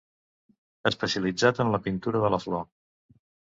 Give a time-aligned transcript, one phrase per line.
[0.91, 2.69] Especialitzat en la pintura de la flor.